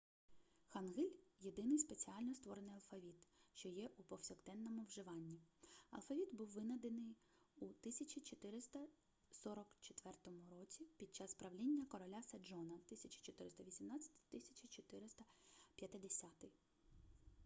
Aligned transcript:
хангиль– 0.67 1.11
єдиний 1.41 1.77
спеціально 1.79 2.33
створений 2.33 2.73
алфавіт 2.75 3.15
що 3.53 3.69
є 3.69 3.89
у 3.97 4.03
повсякденному 4.03 4.83
вживанні. 4.83 5.39
алфавіт 5.91 6.33
був 6.35 6.47
винайдений 6.47 7.15
у 7.59 7.65
1444 7.65 10.33
році 10.51 10.87
під 10.97 11.15
час 11.15 11.33
правління 11.35 11.85
короля 11.85 12.23
седжона 12.23 12.79
1418-1450 12.91 15.21